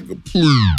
nigga, 0.00 0.24
please. 0.24 0.77